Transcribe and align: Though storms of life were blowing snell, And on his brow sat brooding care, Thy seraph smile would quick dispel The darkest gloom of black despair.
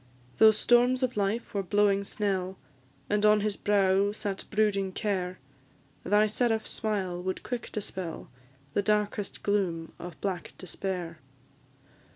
Though 0.39 0.49
storms 0.49 1.03
of 1.03 1.15
life 1.15 1.53
were 1.53 1.61
blowing 1.61 2.03
snell, 2.03 2.57
And 3.07 3.23
on 3.23 3.41
his 3.41 3.55
brow 3.55 4.11
sat 4.11 4.45
brooding 4.49 4.93
care, 4.93 5.37
Thy 6.03 6.25
seraph 6.25 6.65
smile 6.65 7.21
would 7.21 7.43
quick 7.43 7.71
dispel 7.71 8.27
The 8.73 8.81
darkest 8.81 9.43
gloom 9.43 9.93
of 9.99 10.19
black 10.19 10.53
despair. 10.57 11.19